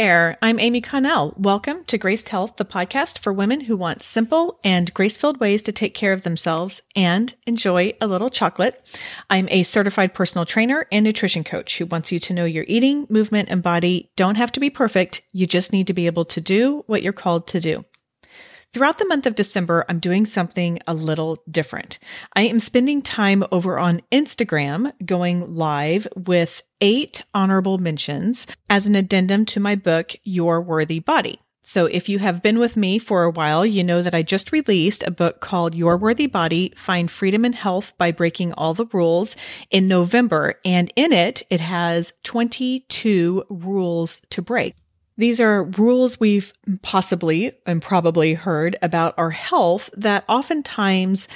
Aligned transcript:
there. 0.00 0.38
I'm 0.40 0.58
Amy 0.58 0.80
Connell. 0.80 1.34
Welcome 1.36 1.84
to 1.84 1.98
Graced 1.98 2.30
Health, 2.30 2.56
the 2.56 2.64
podcast 2.64 3.18
for 3.18 3.34
women 3.34 3.60
who 3.60 3.76
want 3.76 4.02
simple 4.02 4.58
and 4.64 4.94
grace 4.94 5.18
filled 5.18 5.40
ways 5.40 5.60
to 5.64 5.72
take 5.72 5.92
care 5.92 6.14
of 6.14 6.22
themselves 6.22 6.80
and 6.96 7.34
enjoy 7.46 7.92
a 8.00 8.06
little 8.06 8.30
chocolate. 8.30 8.82
I'm 9.28 9.46
a 9.50 9.62
certified 9.62 10.14
personal 10.14 10.46
trainer 10.46 10.86
and 10.90 11.04
nutrition 11.04 11.44
coach 11.44 11.76
who 11.76 11.84
wants 11.84 12.10
you 12.10 12.18
to 12.18 12.32
know 12.32 12.46
your 12.46 12.64
eating, 12.66 13.08
movement, 13.10 13.50
and 13.50 13.62
body 13.62 14.10
don't 14.16 14.36
have 14.36 14.52
to 14.52 14.60
be 14.60 14.70
perfect. 14.70 15.20
You 15.32 15.46
just 15.46 15.70
need 15.70 15.86
to 15.88 15.92
be 15.92 16.06
able 16.06 16.24
to 16.24 16.40
do 16.40 16.82
what 16.86 17.02
you're 17.02 17.12
called 17.12 17.46
to 17.48 17.60
do. 17.60 17.84
Throughout 18.72 18.98
the 18.98 19.06
month 19.06 19.26
of 19.26 19.34
December, 19.34 19.84
I'm 19.88 19.98
doing 19.98 20.24
something 20.24 20.78
a 20.86 20.94
little 20.94 21.42
different. 21.50 21.98
I 22.36 22.42
am 22.42 22.60
spending 22.60 23.02
time 23.02 23.42
over 23.50 23.80
on 23.80 24.00
Instagram 24.12 24.92
going 25.04 25.56
live 25.56 26.06
with 26.14 26.62
eight 26.80 27.24
honorable 27.34 27.78
mentions 27.78 28.46
as 28.68 28.86
an 28.86 28.94
addendum 28.94 29.44
to 29.46 29.58
my 29.58 29.74
book, 29.74 30.12
Your 30.22 30.60
Worthy 30.60 31.00
Body. 31.00 31.40
So 31.64 31.86
if 31.86 32.08
you 32.08 32.20
have 32.20 32.44
been 32.44 32.60
with 32.60 32.76
me 32.76 33.00
for 33.00 33.24
a 33.24 33.30
while, 33.30 33.66
you 33.66 33.82
know 33.82 34.02
that 34.02 34.14
I 34.14 34.22
just 34.22 34.52
released 34.52 35.02
a 35.02 35.10
book 35.10 35.40
called 35.40 35.74
Your 35.74 35.96
Worthy 35.96 36.28
Body, 36.28 36.72
Find 36.76 37.10
Freedom 37.10 37.44
and 37.44 37.56
Health 37.56 37.92
by 37.98 38.12
Breaking 38.12 38.52
All 38.52 38.74
the 38.74 38.86
Rules 38.92 39.34
in 39.72 39.88
November. 39.88 40.60
And 40.64 40.92
in 40.94 41.12
it, 41.12 41.42
it 41.50 41.60
has 41.60 42.12
22 42.22 43.46
rules 43.50 44.22
to 44.30 44.40
break. 44.40 44.76
These 45.20 45.38
are 45.38 45.64
rules 45.64 46.18
we've 46.18 46.54
possibly 46.80 47.52
and 47.66 47.82
probably 47.82 48.32
heard 48.32 48.76
about 48.80 49.12
our 49.18 49.28
health 49.28 49.90
that 49.94 50.24
oftentimes 50.26 51.28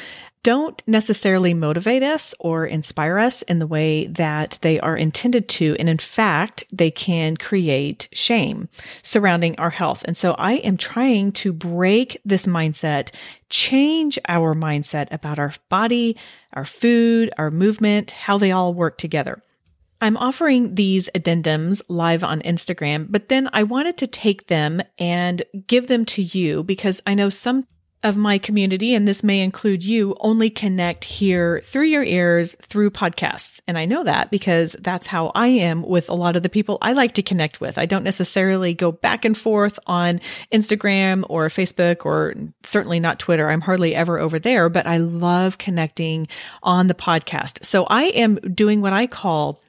don't 0.42 0.82
necessarily 0.86 1.52
motivate 1.52 2.02
us 2.02 2.34
or 2.40 2.64
inspire 2.64 3.18
us 3.18 3.42
in 3.42 3.58
the 3.58 3.66
way 3.66 4.06
that 4.06 4.58
they 4.62 4.80
are 4.80 4.96
intended 4.96 5.50
to. 5.50 5.76
And 5.78 5.90
in 5.90 5.98
fact, 5.98 6.64
they 6.72 6.90
can 6.90 7.36
create 7.36 8.08
shame 8.10 8.70
surrounding 9.02 9.54
our 9.58 9.68
health. 9.68 10.02
And 10.06 10.16
so 10.16 10.32
I 10.38 10.54
am 10.54 10.78
trying 10.78 11.32
to 11.32 11.52
break 11.52 12.18
this 12.24 12.46
mindset, 12.46 13.10
change 13.50 14.18
our 14.30 14.54
mindset 14.54 15.12
about 15.12 15.38
our 15.38 15.52
body, 15.68 16.16
our 16.54 16.64
food, 16.64 17.34
our 17.36 17.50
movement, 17.50 18.12
how 18.12 18.38
they 18.38 18.50
all 18.50 18.72
work 18.72 18.96
together. 18.96 19.42
I'm 20.04 20.18
offering 20.18 20.74
these 20.74 21.08
addendums 21.14 21.80
live 21.88 22.22
on 22.22 22.42
Instagram, 22.42 23.06
but 23.08 23.30
then 23.30 23.48
I 23.54 23.62
wanted 23.62 23.96
to 23.96 24.06
take 24.06 24.48
them 24.48 24.82
and 24.98 25.42
give 25.66 25.86
them 25.86 26.04
to 26.04 26.22
you 26.22 26.62
because 26.62 27.00
I 27.06 27.14
know 27.14 27.30
some 27.30 27.66
of 28.02 28.14
my 28.14 28.36
community, 28.36 28.94
and 28.94 29.08
this 29.08 29.24
may 29.24 29.40
include 29.40 29.82
you, 29.82 30.14
only 30.20 30.50
connect 30.50 31.04
here 31.04 31.62
through 31.64 31.86
your 31.86 32.04
ears 32.04 32.54
through 32.60 32.90
podcasts. 32.90 33.60
And 33.66 33.78
I 33.78 33.86
know 33.86 34.04
that 34.04 34.30
because 34.30 34.76
that's 34.78 35.06
how 35.06 35.32
I 35.34 35.46
am 35.46 35.80
with 35.80 36.10
a 36.10 36.14
lot 36.14 36.36
of 36.36 36.42
the 36.42 36.50
people 36.50 36.76
I 36.82 36.92
like 36.92 37.12
to 37.12 37.22
connect 37.22 37.62
with. 37.62 37.78
I 37.78 37.86
don't 37.86 38.04
necessarily 38.04 38.74
go 38.74 38.92
back 38.92 39.24
and 39.24 39.36
forth 39.36 39.78
on 39.86 40.20
Instagram 40.52 41.24
or 41.30 41.48
Facebook 41.48 42.04
or 42.04 42.34
certainly 42.62 43.00
not 43.00 43.18
Twitter. 43.18 43.48
I'm 43.48 43.62
hardly 43.62 43.94
ever 43.94 44.18
over 44.18 44.38
there, 44.38 44.68
but 44.68 44.86
I 44.86 44.98
love 44.98 45.56
connecting 45.56 46.28
on 46.62 46.88
the 46.88 46.94
podcast. 46.94 47.64
So 47.64 47.84
I 47.84 48.04
am 48.08 48.34
doing 48.34 48.82
what 48.82 48.92
I 48.92 49.06
call 49.06 49.62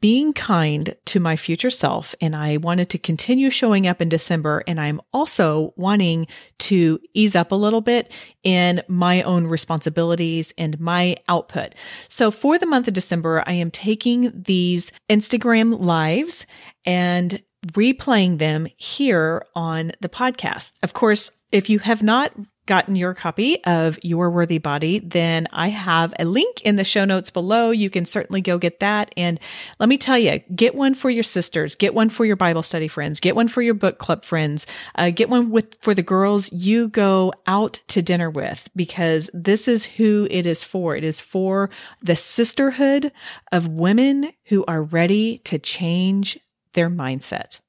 being 0.00 0.32
kind 0.32 0.94
to 1.06 1.20
my 1.20 1.36
future 1.36 1.70
self. 1.70 2.14
And 2.20 2.34
I 2.36 2.56
wanted 2.58 2.90
to 2.90 2.98
continue 2.98 3.50
showing 3.50 3.86
up 3.86 4.00
in 4.00 4.08
December. 4.08 4.62
And 4.66 4.80
I'm 4.80 5.00
also 5.12 5.72
wanting 5.76 6.26
to 6.58 7.00
ease 7.14 7.34
up 7.34 7.52
a 7.52 7.56
little 7.56 7.80
bit 7.80 8.12
in 8.42 8.82
my 8.88 9.22
own 9.22 9.46
responsibilities 9.46 10.52
and 10.56 10.78
my 10.80 11.16
output. 11.28 11.74
So 12.08 12.30
for 12.30 12.58
the 12.58 12.66
month 12.66 12.88
of 12.88 12.94
December, 12.94 13.42
I 13.46 13.52
am 13.52 13.70
taking 13.70 14.32
these 14.34 14.92
Instagram 15.08 15.80
lives 15.80 16.46
and 16.84 17.42
replaying 17.68 18.38
them 18.38 18.66
here 18.76 19.44
on 19.54 19.92
the 20.00 20.08
podcast. 20.08 20.72
Of 20.82 20.92
course, 20.92 21.30
if 21.50 21.68
you 21.68 21.78
have 21.80 22.02
not 22.02 22.32
gotten 22.68 22.94
your 22.94 23.14
copy 23.14 23.64
of 23.64 23.98
Your 24.04 24.30
Worthy 24.30 24.58
Body, 24.58 25.00
then 25.00 25.48
I 25.52 25.68
have 25.70 26.14
a 26.18 26.24
link 26.24 26.60
in 26.60 26.76
the 26.76 26.84
show 26.84 27.04
notes 27.04 27.30
below. 27.30 27.70
You 27.70 27.90
can 27.90 28.04
certainly 28.04 28.40
go 28.40 28.58
get 28.58 28.78
that. 28.78 29.12
And 29.16 29.40
let 29.80 29.88
me 29.88 29.98
tell 29.98 30.18
you, 30.18 30.38
get 30.54 30.76
one 30.76 30.94
for 30.94 31.10
your 31.10 31.24
sisters, 31.24 31.74
get 31.74 31.94
one 31.94 32.10
for 32.10 32.24
your 32.24 32.36
Bible 32.36 32.62
study 32.62 32.86
friends, 32.86 33.18
get 33.18 33.34
one 33.34 33.48
for 33.48 33.62
your 33.62 33.74
book 33.74 33.98
club 33.98 34.24
friends, 34.24 34.66
uh, 34.94 35.10
get 35.10 35.28
one 35.28 35.50
with 35.50 35.76
for 35.80 35.94
the 35.94 36.02
girls 36.02 36.52
you 36.52 36.88
go 36.88 37.32
out 37.46 37.80
to 37.88 38.02
dinner 38.02 38.30
with, 38.30 38.68
because 38.76 39.30
this 39.32 39.66
is 39.66 39.86
who 39.86 40.28
it 40.30 40.44
is 40.44 40.62
for. 40.62 40.94
It 40.94 41.04
is 41.04 41.20
for 41.20 41.70
the 42.02 42.16
sisterhood 42.16 43.10
of 43.50 43.66
women 43.66 44.32
who 44.44 44.64
are 44.68 44.82
ready 44.82 45.38
to 45.38 45.58
change 45.58 46.38
their 46.74 46.90
mindset. 46.90 47.60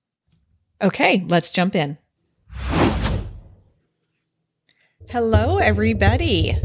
Okay, 0.81 1.23
let's 1.27 1.51
jump 1.51 1.73
in. 1.73 1.97
Hello, 5.11 5.57
everybody. 5.57 6.55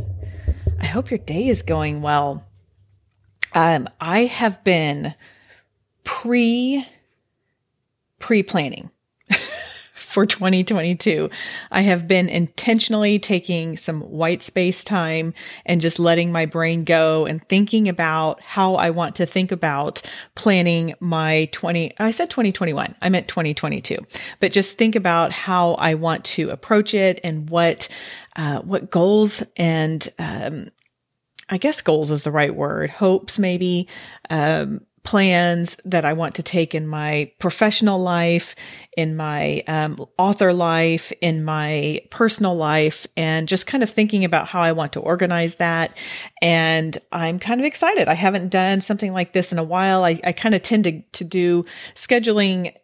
I 0.79 0.85
hope 0.85 1.11
your 1.11 1.17
day 1.17 1.49
is 1.49 1.63
going 1.63 2.03
well. 2.03 2.45
Um, 3.55 3.89
I 3.99 4.27
have 4.27 4.63
been 4.63 5.15
pre 6.05 6.87
pre 8.19 8.43
planning 8.43 8.91
for 10.15 10.25
2022. 10.25 11.29
I 11.73 11.81
have 11.81 12.07
been 12.07 12.29
intentionally 12.29 13.19
taking 13.19 13.77
some 13.77 14.01
white 14.01 14.45
space 14.45 14.85
time 14.85 15.35
and 15.67 15.81
just 15.81 15.99
letting 15.99 16.31
my 16.31 16.47
brain 16.47 16.85
go 16.85 17.27
and 17.27 17.47
thinking 17.49 17.89
about 17.89 18.41
how 18.41 18.77
I 18.77 18.91
want 18.91 19.17
to 19.17 19.27
think 19.27 19.51
about 19.51 20.03
planning 20.37 20.95
my 21.01 21.49
20, 21.51 21.95
I 21.99 22.13
said 22.13 22.31
2021, 22.31 22.95
I 23.03 23.09
meant 23.09 23.27
2022, 23.27 23.99
but 24.39 24.53
just 24.53 24.79
think 24.79 24.95
about 24.95 25.33
how 25.33 25.73
I 25.75 25.95
want 25.95 26.25
to 26.27 26.51
approach 26.51 26.95
it 26.95 27.19
and 27.25 27.51
what, 27.51 27.89
uh, 28.37 28.61
what 28.61 28.93
goals 28.93 29.43
and, 29.57 30.09
um, 30.21 30.69
I 31.49 31.59
guess 31.59 31.83
goals 31.83 32.13
is 32.13 32.23
the 32.23 32.31
right 32.31 32.55
word, 32.55 32.89
hopes 32.89 33.37
maybe, 33.37 33.89
um, 34.31 34.87
plans 35.05 35.77
that 35.85 36.05
I 36.05 36.15
want 36.15 36.35
to 36.37 36.43
take 36.43 36.75
in 36.75 36.89
my 36.89 37.31
professional 37.39 38.01
life, 38.01 38.57
in 38.97 39.17
my 39.17 39.63
um, 39.69 40.05
author 40.19 40.53
life, 40.53 41.13
in 41.21 41.45
my 41.45 42.01
personal 42.11 42.57
life, 42.57 43.07
and 43.17 43.47
just 43.47 43.67
kind 43.67 43.83
of 43.83 43.91
thinking 43.91 44.25
about 44.25 44.49
how 44.49 44.63
I 44.63 44.73
want 44.73 44.95
to 44.95 45.01
organize 45.01 45.57
that. 45.57 45.97
And 46.41 46.97
I'm 47.13 47.39
kind 47.39 47.61
of 47.61 47.67
excited. 47.67 48.09
I 48.09 48.15
haven't 48.15 48.49
done 48.49 48.81
something 48.81 49.13
like 49.13 49.35
this 49.35 49.53
in 49.53 49.59
a 49.59 49.65
while. 49.65 50.05
I, 50.05 50.21
I 50.25 50.33
kind 50.33 50.55
of 50.55 50.63
tend 50.63 50.85
to, 50.85 51.03
to 51.03 51.25
do 51.25 51.67
scheduling 51.95 52.75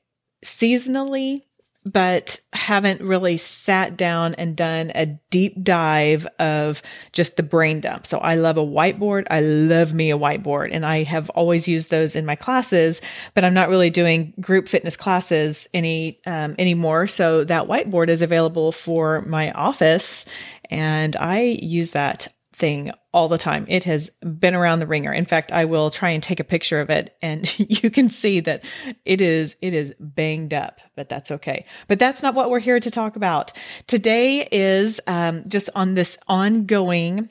seasonally 0.44 1.38
but 1.85 2.39
haven't 2.53 3.01
really 3.01 3.37
sat 3.37 3.97
down 3.97 4.35
and 4.35 4.55
done 4.55 4.93
a 4.95 5.07
deep 5.31 5.63
dive 5.63 6.27
of 6.39 6.83
just 7.13 7.37
the 7.37 7.43
brain 7.43 7.81
dump. 7.81 8.07
So 8.07 8.19
I 8.19 8.35
love 8.35 8.59
a 8.59 8.65
whiteboard. 8.65 9.27
I 9.31 9.41
love 9.41 9.95
me 9.95 10.11
a 10.11 10.19
whiteboard 10.19 10.71
and 10.73 10.85
I 10.85 11.05
have 11.05 11.31
always 11.31 11.67
used 11.67 11.91
those 11.91 12.15
in 12.15 12.27
my 12.27 12.37
classes, 12.37 13.01
but 13.35 13.45
I'm 13.45 13.55
not 13.55 13.71
really 13.71 13.91
doing 13.91 14.35
group 14.41 14.69
fitness 14.69 14.97
classes 14.97 15.69
any 15.73 16.21
um, 16.27 16.55
anymore. 16.59 17.07
So 17.07 17.45
that 17.45 17.67
whiteboard 17.67 18.09
is 18.09 18.21
available 18.21 18.73
for 18.73 19.23
my 19.23 19.51
office 19.53 20.27
and 20.71 21.17
I 21.17 21.41
use 21.41 21.93
that 21.93 22.29
thing 22.60 22.93
all 23.12 23.28
the 23.28 23.38
time. 23.38 23.65
It 23.69 23.84
has 23.84 24.10
been 24.38 24.54
around 24.54 24.78
the 24.78 24.87
ringer. 24.87 25.12
In 25.12 25.25
fact, 25.25 25.50
I 25.50 25.65
will 25.65 25.91
try 25.91 26.10
and 26.10 26.22
take 26.22 26.38
a 26.38 26.44
picture 26.44 26.81
of 26.81 26.91
it 26.91 27.16
and 27.21 27.53
you 27.82 27.91
can 27.91 28.09
see 28.09 28.38
that 28.41 28.62
it 29.04 29.21
is, 29.21 29.56
it 29.60 29.75
is 29.75 29.93
banged 29.98 30.54
up, 30.54 30.81
but 30.94 31.09
that's 31.09 31.31
okay. 31.32 31.66
But 31.88 31.99
that's 31.99 32.22
not 32.22 32.34
what 32.34 32.50
we're 32.50 32.60
here 32.60 32.78
to 32.78 32.91
talk 32.91 33.16
about. 33.16 33.53
Today 33.88 34.47
is 34.53 35.00
um, 35.09 35.49
just 35.49 35.69
on 35.75 35.94
this 35.94 36.16
ongoing 36.28 37.31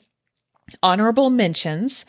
honorable 0.82 1.30
mentions 1.30 2.04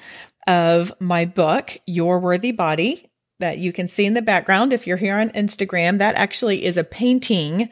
of 0.48 0.92
my 1.00 1.26
book, 1.26 1.78
Your 1.86 2.20
Worthy 2.20 2.52
Body 2.52 3.12
that 3.40 3.58
you 3.58 3.74
can 3.74 3.88
see 3.88 4.06
in 4.06 4.14
the 4.14 4.22
background 4.22 4.72
if 4.72 4.88
you're 4.88 4.98
here 4.98 5.18
on 5.18 5.30
Instagram. 5.32 5.98
That 5.98 6.16
actually 6.16 6.64
is 6.64 6.78
a 6.78 6.84
painting 6.84 7.70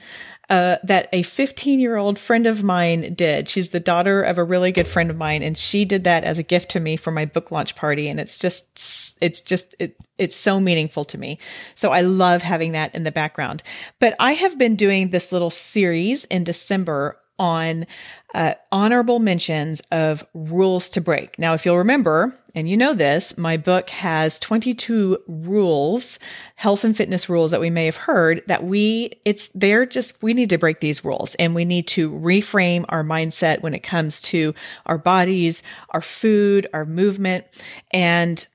uh, 0.49 0.77
that 0.83 1.09
a 1.13 1.21
15 1.23 1.79
year 1.79 1.95
old 1.95 2.17
friend 2.17 2.47
of 2.47 2.63
mine 2.63 3.13
did. 3.13 3.47
She's 3.47 3.69
the 3.69 3.79
daughter 3.79 4.21
of 4.23 4.37
a 4.37 4.43
really 4.43 4.71
good 4.71 4.87
friend 4.87 5.11
of 5.11 5.17
mine, 5.17 5.43
and 5.43 5.57
she 5.57 5.85
did 5.85 6.03
that 6.05 6.23
as 6.23 6.39
a 6.39 6.43
gift 6.43 6.71
to 6.71 6.79
me 6.79 6.97
for 6.97 7.11
my 7.11 7.25
book 7.25 7.51
launch 7.51 7.75
party. 7.75 8.09
And 8.09 8.19
it's 8.19 8.37
just, 8.37 9.15
it's 9.21 9.41
just, 9.41 9.75
it, 9.77 9.95
it's 10.17 10.35
so 10.35 10.59
meaningful 10.59 11.05
to 11.05 11.17
me. 11.17 11.37
So 11.75 11.91
I 11.91 12.01
love 12.01 12.41
having 12.41 12.71
that 12.71 12.95
in 12.95 13.03
the 13.03 13.11
background. 13.11 13.61
But 13.99 14.15
I 14.19 14.33
have 14.33 14.57
been 14.57 14.75
doing 14.75 15.09
this 15.09 15.31
little 15.31 15.51
series 15.51 16.25
in 16.25 16.43
December 16.43 17.18
on 17.39 17.87
uh, 18.35 18.53
honorable 18.71 19.19
mentions 19.19 19.81
of 19.91 20.23
rules 20.33 20.89
to 20.89 21.01
break. 21.01 21.39
Now, 21.39 21.53
if 21.55 21.65
you'll 21.65 21.77
remember, 21.77 22.37
and 22.53 22.69
you 22.69 22.77
know 22.77 22.93
this, 22.93 23.37
my 23.37 23.57
book 23.57 23.89
has 23.89 24.37
22 24.37 25.17
rules, 25.27 26.19
health 26.55 26.83
and 26.83 26.95
fitness 26.95 27.29
rules 27.29 27.49
that 27.51 27.61
we 27.61 27.69
may 27.69 27.85
have 27.85 27.95
heard 27.95 28.43
that 28.47 28.63
we, 28.63 29.13
it's, 29.25 29.49
they're 29.55 29.85
just, 29.85 30.21
we 30.21 30.33
need 30.33 30.49
to 30.49 30.57
break 30.57 30.79
these 30.79 31.03
rules 31.03 31.33
and 31.35 31.55
we 31.55 31.65
need 31.65 31.87
to 31.87 32.11
reframe 32.11 32.85
our 32.89 33.03
mindset 33.03 33.61
when 33.61 33.73
it 33.73 33.79
comes 33.79 34.21
to 34.21 34.53
our 34.85 34.97
bodies, 34.97 35.63
our 35.91 36.01
food, 36.01 36.67
our 36.73 36.85
movement. 36.85 37.45
And 37.91 38.45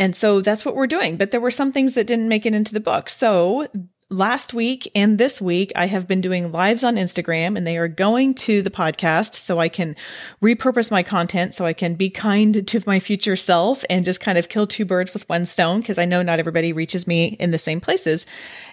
and 0.00 0.16
so 0.16 0.40
that's 0.40 0.64
what 0.64 0.74
we're 0.74 0.86
doing. 0.86 1.18
But 1.18 1.30
there 1.30 1.42
were 1.42 1.50
some 1.50 1.72
things 1.72 1.92
that 1.92 2.06
didn't 2.06 2.30
make 2.30 2.46
it 2.46 2.54
into 2.54 2.72
the 2.72 2.80
book. 2.80 3.10
So 3.10 3.68
last 4.10 4.52
week 4.52 4.90
and 4.94 5.18
this 5.18 5.40
week, 5.40 5.72
I 5.76 5.86
have 5.86 6.08
been 6.08 6.20
doing 6.20 6.50
lives 6.50 6.82
on 6.82 6.96
Instagram 6.96 7.56
and 7.56 7.66
they 7.66 7.78
are 7.78 7.88
going 7.88 8.34
to 8.34 8.60
the 8.60 8.70
podcast 8.70 9.34
so 9.34 9.60
I 9.60 9.68
can 9.68 9.94
repurpose 10.42 10.90
my 10.90 11.02
content 11.02 11.54
so 11.54 11.64
I 11.64 11.72
can 11.72 11.94
be 11.94 12.10
kind 12.10 12.66
to 12.66 12.82
my 12.86 12.98
future 12.98 13.36
self 13.36 13.84
and 13.88 14.04
just 14.04 14.20
kind 14.20 14.36
of 14.36 14.48
kill 14.48 14.66
two 14.66 14.84
birds 14.84 15.14
with 15.14 15.28
one 15.28 15.46
stone 15.46 15.80
because 15.80 15.98
I 15.98 16.04
know 16.04 16.22
not 16.22 16.40
everybody 16.40 16.72
reaches 16.72 17.06
me 17.06 17.36
in 17.38 17.52
the 17.52 17.58
same 17.58 17.80
places. 17.80 18.26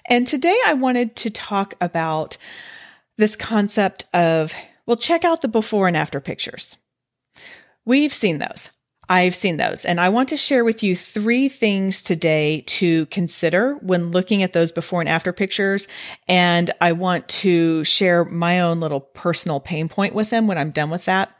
And 0.09 0.25
today 0.25 0.57
I 0.65 0.73
wanted 0.73 1.15
to 1.17 1.29
talk 1.29 1.75
about 1.79 2.37
this 3.17 3.35
concept 3.35 4.05
of, 4.13 4.53
well, 4.85 4.97
check 4.97 5.23
out 5.23 5.41
the 5.41 5.47
before 5.47 5.87
and 5.87 5.95
after 5.95 6.19
pictures. 6.19 6.77
We've 7.85 8.13
seen 8.13 8.39
those. 8.39 8.69
I've 9.09 9.35
seen 9.35 9.57
those. 9.57 9.85
And 9.85 9.99
I 10.01 10.09
want 10.09 10.29
to 10.29 10.37
share 10.37 10.65
with 10.65 10.83
you 10.83 10.95
three 10.95 11.47
things 11.47 12.01
today 12.01 12.63
to 12.67 13.05
consider 13.07 13.75
when 13.75 14.11
looking 14.11 14.43
at 14.43 14.53
those 14.53 14.71
before 14.71 14.99
and 14.99 15.09
after 15.09 15.31
pictures. 15.31 15.87
And 16.27 16.71
I 16.81 16.91
want 16.91 17.27
to 17.29 17.83
share 17.85 18.25
my 18.25 18.59
own 18.59 18.79
little 18.79 18.99
personal 18.99 19.59
pain 19.59 19.87
point 19.87 20.13
with 20.13 20.29
them 20.29 20.47
when 20.47 20.57
I'm 20.57 20.71
done 20.71 20.89
with 20.89 21.05
that. 21.05 21.31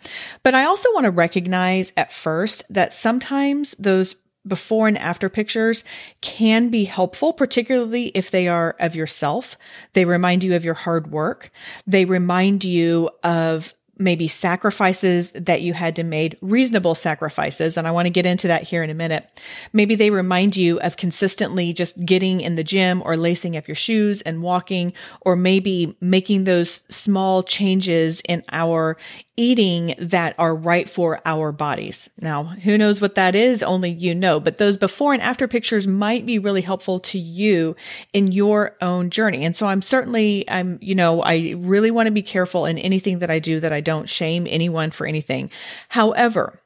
But 0.44 0.56
I 0.56 0.66
also 0.66 0.90
want 0.94 1.06
to 1.06 1.12
recognize 1.12 1.92
at 1.98 2.14
first 2.14 2.64
that 2.70 2.94
sometimes 2.94 3.76
those 3.78 4.16
before 4.48 4.88
and 4.88 4.98
after 4.98 5.28
pictures 5.28 5.84
can 6.22 6.70
be 6.70 6.86
helpful, 6.86 7.34
particularly 7.34 8.08
if 8.10 8.32
they 8.32 8.48
are 8.48 8.76
of 8.80 8.96
yourself. 8.96 9.58
They 9.94 10.06
remind 10.06 10.44
you 10.44 10.56
of 10.56 10.64
your 10.64 10.74
hard 10.74 11.12
work. 11.12 11.52
They 11.86 12.06
remind 12.06 12.64
you 12.64 13.10
of 13.24 13.74
maybe 14.00 14.28
sacrifices 14.28 15.30
that 15.32 15.62
you 15.62 15.74
had 15.74 15.96
to 15.96 16.04
make, 16.04 16.38
reasonable 16.42 16.96
sacrifices. 16.96 17.78
And 17.78 17.88
I 17.88 17.92
want 17.92 18.06
to 18.06 18.12
get 18.12 18.26
into 18.26 18.48
that 18.48 18.64
here 18.64 18.84
in 18.84 18.90
a 18.90 18.94
minute. 18.94 19.28
Maybe 19.74 19.96
they 19.96 20.10
remind 20.10 20.56
you 20.56 20.80
of 20.82 20.98
consistently 20.98 21.74
just 21.74 22.06
getting 22.06 22.42
in 22.42 22.56
the 22.56 22.64
gym 22.64 23.02
or 23.06 23.18
lacing 23.18 23.58
up 23.58 23.68
your 23.68 23.76
shoes 23.76 24.22
and 24.22 24.42
walking, 24.42 24.94
or 25.22 25.36
maybe 25.36 25.96
making 26.02 26.44
those 26.44 26.84
small 26.90 27.44
changes 27.44 28.22
in 28.22 28.44
our 28.52 28.98
eating 29.40 29.94
that 30.00 30.34
are 30.40 30.56
right 30.56 30.90
for 30.90 31.22
our 31.24 31.52
bodies. 31.52 32.10
Now, 32.20 32.44
who 32.44 32.76
knows 32.76 33.00
what 33.00 33.16
that 33.16 33.36
is? 33.36 33.62
Only 33.62 33.92
you 33.92 34.16
know, 34.16 34.40
but 34.40 34.58
those 34.58 34.78
before 34.78 35.14
and 35.14 35.22
after 35.22 35.48
pictures 35.48 35.88
might 35.88 36.26
be 36.26 36.40
really 36.40 36.62
helpful 36.62 37.00
to 37.02 37.20
you 37.20 37.76
in 38.14 38.32
your 38.32 38.76
own 38.82 39.12
journey. 39.12 39.46
And 39.46 39.56
so 39.56 39.68
I'm 39.68 39.84
certainly, 39.84 40.50
I'm, 40.50 40.80
you 40.82 40.96
know, 40.96 41.22
I 41.22 41.54
really 41.58 41.92
want 41.92 42.08
to 42.08 42.12
be 42.12 42.24
careful 42.24 42.66
in 42.66 42.80
anything 42.80 43.20
that 43.20 43.30
I 43.30 43.38
do 43.38 43.60
that 43.60 43.72
I 43.72 43.80
don't 43.88 44.10
shame 44.10 44.46
anyone 44.50 44.92
for 44.92 45.08
anything. 45.08 45.50
However, 45.88 46.62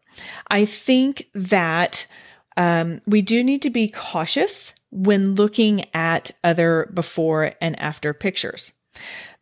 I 0.50 0.66
think 0.66 1.28
that 1.36 2.08
um, 2.58 3.00
we 3.06 3.22
do 3.22 3.44
need 3.44 3.62
to 3.62 3.70
be 3.70 3.88
cautious 3.90 4.74
when 4.90 5.36
looking 5.36 5.86
at 5.94 6.32
other 6.44 6.90
before 6.94 7.54
and 7.62 7.80
after 7.80 8.12
pictures. 8.12 8.74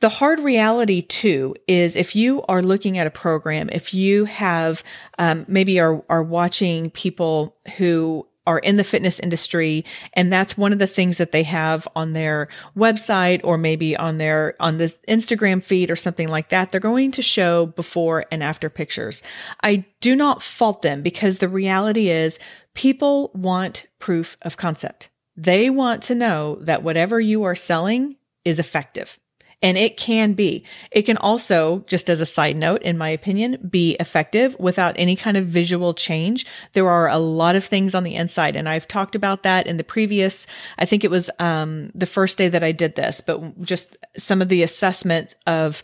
The 0.01 0.09
hard 0.09 0.41
reality 0.41 1.01
too 1.01 1.55
is 1.67 1.95
if 1.95 2.15
you 2.15 2.43
are 2.43 2.61
looking 2.61 2.97
at 2.97 3.07
a 3.07 3.11
program, 3.11 3.69
if 3.71 3.93
you 3.93 4.25
have 4.25 4.83
um, 5.17 5.45
maybe 5.47 5.79
are 5.79 6.03
are 6.09 6.23
watching 6.23 6.91
people 6.91 7.55
who 7.77 8.27
are 8.49 8.57
in 8.59 8.77
the 8.77 8.83
fitness 8.83 9.19
industry 9.19 9.85
and 10.13 10.33
that's 10.33 10.57
one 10.57 10.73
of 10.73 10.79
the 10.79 10.87
things 10.87 11.19
that 11.19 11.31
they 11.31 11.43
have 11.43 11.87
on 11.95 12.13
their 12.13 12.47
website 12.75 13.41
or 13.43 13.59
maybe 13.59 13.95
on 13.95 14.17
their 14.17 14.55
on 14.59 14.79
this 14.79 14.97
Instagram 15.07 15.63
feed 15.63 15.91
or 15.91 15.95
something 15.95 16.27
like 16.27 16.49
that 16.49 16.71
they're 16.71 16.81
going 16.81 17.11
to 17.11 17.21
show 17.21 17.67
before 17.67 18.25
and 18.31 18.41
after 18.41 18.67
pictures. 18.67 19.21
I 19.61 19.85
do 20.01 20.15
not 20.15 20.41
fault 20.41 20.81
them 20.81 21.03
because 21.03 21.37
the 21.37 21.47
reality 21.47 22.09
is 22.09 22.39
people 22.73 23.29
want 23.35 23.85
proof 23.99 24.35
of 24.41 24.57
concept. 24.57 25.09
They 25.37 25.69
want 25.69 26.01
to 26.03 26.15
know 26.15 26.57
that 26.61 26.81
whatever 26.81 27.19
you 27.19 27.43
are 27.43 27.55
selling 27.55 28.15
is 28.45 28.57
effective. 28.57 29.19
And 29.61 29.77
it 29.77 29.97
can 29.97 30.33
be. 30.33 30.63
It 30.89 31.01
can 31.01 31.17
also, 31.17 31.83
just 31.85 32.09
as 32.09 32.21
a 32.21 32.25
side 32.25 32.55
note, 32.55 32.81
in 32.81 32.97
my 32.97 33.09
opinion, 33.09 33.67
be 33.69 33.97
effective 33.99 34.55
without 34.57 34.95
any 34.97 35.17
kind 35.17 35.35
of 35.35 35.47
visual 35.47 35.93
change. 35.93 36.45
There 36.71 36.89
are 36.89 37.09
a 37.09 37.17
lot 37.17 37.57
of 37.57 37.65
things 37.65 37.93
on 37.93 38.03
the 38.03 38.15
inside. 38.15 38.55
And 38.55 38.69
I've 38.69 38.87
talked 38.87 39.15
about 39.15 39.43
that 39.43 39.67
in 39.67 39.75
the 39.75 39.83
previous, 39.83 40.47
I 40.77 40.85
think 40.85 41.03
it 41.03 41.11
was 41.11 41.29
um, 41.39 41.91
the 41.93 42.05
first 42.05 42.37
day 42.37 42.47
that 42.47 42.63
I 42.63 42.71
did 42.71 42.95
this, 42.95 43.19
but 43.19 43.61
just 43.61 43.97
some 44.17 44.41
of 44.41 44.47
the 44.47 44.63
assessment 44.63 45.35
of 45.45 45.83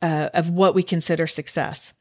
uh, 0.00 0.28
of 0.32 0.48
what 0.50 0.76
we 0.76 0.82
consider 0.84 1.26
success. 1.26 1.92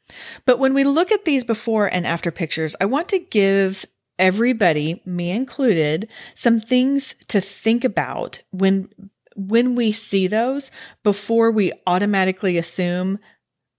But 0.45 0.59
when 0.59 0.75
we 0.75 0.83
look 0.83 1.11
at 1.11 1.25
these 1.25 1.43
before 1.43 1.87
and 1.87 2.05
after 2.05 2.31
pictures, 2.31 2.75
I 2.79 2.85
want 2.85 3.09
to 3.09 3.19
give 3.19 3.85
everybody, 4.19 5.01
me 5.05 5.31
included, 5.31 6.07
some 6.33 6.59
things 6.59 7.15
to 7.27 7.41
think 7.41 7.83
about 7.83 8.41
when 8.51 8.89
when 9.37 9.75
we 9.75 9.91
see 9.91 10.27
those 10.27 10.71
before 11.03 11.51
we 11.51 11.71
automatically 11.85 12.57
assume 12.57 13.19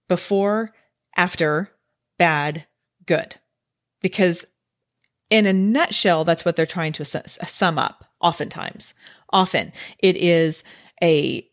before, 0.07 0.73
after, 1.15 1.69
bad, 2.17 2.65
good. 3.05 3.35
Because 4.01 4.45
in 5.29 5.45
a 5.45 5.53
nutshell, 5.53 6.23
that's 6.23 6.45
what 6.45 6.55
they're 6.55 6.65
trying 6.65 6.93
to 6.93 7.05
sum 7.05 7.77
up 7.77 8.05
oftentimes. 8.21 8.93
Often 9.31 9.73
it 9.99 10.15
is 10.15 10.63
a, 11.03 11.45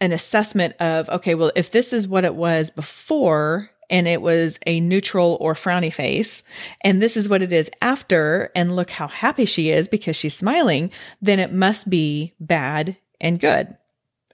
an 0.00 0.12
assessment 0.12 0.74
of, 0.78 1.08
okay, 1.08 1.34
well, 1.34 1.50
if 1.56 1.70
this 1.70 1.92
is 1.92 2.06
what 2.06 2.24
it 2.24 2.34
was 2.34 2.70
before 2.70 3.70
and 3.90 4.06
it 4.06 4.20
was 4.20 4.58
a 4.66 4.80
neutral 4.80 5.36
or 5.40 5.54
frowny 5.54 5.92
face, 5.92 6.42
and 6.82 7.00
this 7.00 7.16
is 7.16 7.28
what 7.28 7.42
it 7.42 7.52
is 7.52 7.70
after, 7.82 8.50
and 8.54 8.76
look 8.76 8.90
how 8.90 9.08
happy 9.08 9.44
she 9.44 9.70
is 9.70 9.88
because 9.88 10.16
she's 10.16 10.34
smiling, 10.34 10.90
then 11.20 11.38
it 11.38 11.52
must 11.52 11.90
be 11.90 12.34
bad 12.40 12.96
and 13.24 13.40
good. 13.40 13.76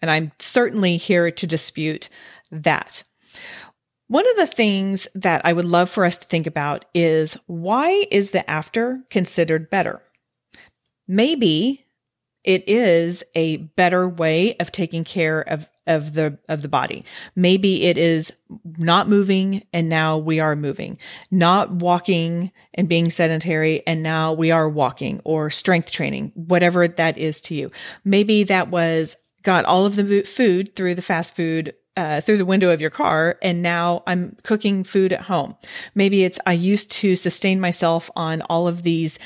And 0.02 0.10
I'm 0.10 0.32
certainly 0.38 0.98
here 0.98 1.31
to 1.31 1.46
dispute 1.46 2.10
that. 2.50 3.04
One 4.08 4.28
of 4.28 4.37
the 4.37 4.46
things 4.46 5.06
that 5.14 5.40
I 5.44 5.52
would 5.52 5.64
love 5.64 5.88
for 5.88 6.04
us 6.04 6.19
to 6.19 6.26
think 6.26 6.46
about 6.46 6.84
is 6.92 7.38
why 7.46 8.06
is 8.10 8.32
the 8.32 8.48
after 8.50 9.04
considered 9.08 9.70
better? 9.70 10.02
Maybe 11.06 11.79
it 12.44 12.64
is 12.69 13.22
a 13.34 13.58
better 13.58 14.08
way 14.08 14.56
of 14.56 14.72
taking 14.72 15.04
care 15.04 15.40
of 15.42 15.69
of 15.87 16.14
the 16.14 16.38
of 16.48 16.62
the 16.62 16.69
body. 16.69 17.04
Maybe 17.34 17.84
it 17.84 17.98
is 17.98 18.32
not 18.78 19.08
moving 19.08 19.64
and 19.72 19.88
now 19.88 20.16
we 20.16 20.40
are 20.40 20.56
moving. 20.56 20.98
Not 21.31 21.70
walking 21.72 22.52
and 22.75 22.88
being 22.88 23.11
sedentary 23.11 23.87
and 23.87 24.02
now 24.02 24.32
we 24.32 24.50
are 24.50 24.68
walking 24.68 25.20
or 25.25 25.50
strength 25.50 25.90
training, 25.90 26.32
whatever 26.35 26.87
that 26.87 27.18
is 27.18 27.40
to 27.42 27.54
you. 27.54 27.70
Maybe 28.04 28.44
that 28.44 28.68
was 28.68 29.16
got 29.42 29.64
all 29.64 29.85
of 29.85 29.97
the 29.97 30.23
food 30.23 30.76
through 30.76 30.94
the 30.94 31.02
fast 31.02 31.35
food 31.35 31.75
uh, 31.97 32.20
through 32.20 32.38
the 32.38 32.44
window 32.44 32.70
of 32.70 32.80
your 32.80 32.90
car 32.90 33.37
and 33.42 33.62
now 33.62 34.02
I'm 34.06 34.37
cooking 34.44 34.85
food 34.85 35.12
at 35.12 35.23
home. 35.23 35.56
Maybe 35.94 36.25
it's 36.25 36.38
I 36.47 36.52
used 36.52 36.90
to 36.92 37.16
sustain 37.16 37.61
myself 37.61 38.11
on 38.14 38.42
all 38.42 38.68
of 38.68 38.85
these 38.85 39.18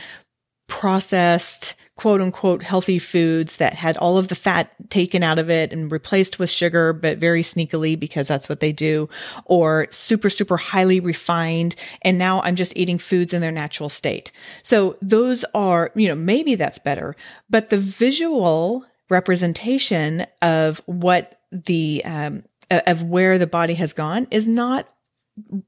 processed 0.66 1.74
quote 1.96 2.20
unquote 2.20 2.62
healthy 2.62 2.98
foods 2.98 3.56
that 3.56 3.74
had 3.74 3.96
all 3.98 4.16
of 4.16 4.28
the 4.28 4.34
fat 4.34 4.72
taken 4.90 5.22
out 5.22 5.38
of 5.38 5.48
it 5.48 5.72
and 5.72 5.92
replaced 5.92 6.38
with 6.38 6.50
sugar, 6.50 6.92
but 6.92 7.18
very 7.18 7.42
sneakily 7.42 7.98
because 7.98 8.26
that's 8.26 8.48
what 8.48 8.60
they 8.60 8.72
do, 8.72 9.08
or 9.44 9.86
super, 9.90 10.28
super 10.28 10.56
highly 10.56 10.98
refined. 11.00 11.76
And 12.02 12.18
now 12.18 12.42
I'm 12.42 12.56
just 12.56 12.76
eating 12.76 12.98
foods 12.98 13.32
in 13.32 13.40
their 13.40 13.52
natural 13.52 13.88
state. 13.88 14.32
So 14.62 14.96
those 15.00 15.44
are, 15.54 15.92
you 15.94 16.08
know, 16.08 16.16
maybe 16.16 16.56
that's 16.56 16.78
better, 16.78 17.14
but 17.48 17.70
the 17.70 17.78
visual 17.78 18.84
representation 19.08 20.26
of 20.42 20.82
what 20.86 21.40
the, 21.52 22.02
um, 22.04 22.42
of 22.70 23.02
where 23.02 23.38
the 23.38 23.46
body 23.46 23.74
has 23.74 23.92
gone 23.92 24.26
is 24.30 24.48
not 24.48 24.88